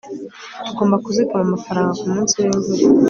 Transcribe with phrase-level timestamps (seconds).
[0.65, 2.85] tugomba kuzigama amafaranga kumunsi wimvura